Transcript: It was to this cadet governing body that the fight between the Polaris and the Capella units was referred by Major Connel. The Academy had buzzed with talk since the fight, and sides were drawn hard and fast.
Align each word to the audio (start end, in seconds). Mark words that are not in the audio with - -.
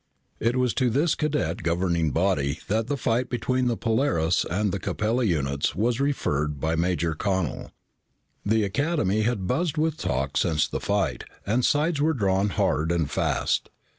It 0.39 0.55
was 0.55 0.73
to 0.73 0.89
this 0.89 1.13
cadet 1.13 1.61
governing 1.61 2.09
body 2.09 2.57
that 2.67 2.87
the 2.87 2.97
fight 2.97 3.29
between 3.29 3.67
the 3.67 3.77
Polaris 3.77 4.45
and 4.49 4.71
the 4.71 4.79
Capella 4.79 5.23
units 5.25 5.75
was 5.75 5.99
referred 5.99 6.59
by 6.59 6.75
Major 6.75 7.13
Connel. 7.13 7.71
The 8.43 8.63
Academy 8.63 9.21
had 9.21 9.45
buzzed 9.45 9.77
with 9.77 9.97
talk 9.97 10.37
since 10.37 10.67
the 10.67 10.79
fight, 10.81 11.25
and 11.45 11.63
sides 11.63 12.01
were 12.01 12.15
drawn 12.15 12.49
hard 12.49 12.91
and 12.91 13.11
fast. 13.11 13.69